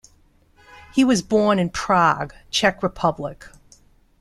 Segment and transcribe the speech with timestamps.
[0.95, 3.45] He was born in Prague, Czech Republic.